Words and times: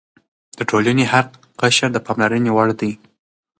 د 0.57 0.59
ټولنې 0.69 1.03
هر 1.11 1.25
قشر 1.61 1.89
د 1.93 1.97
پاملرنې 2.05 2.51
وړ 2.53 2.69
دی. 2.81 2.91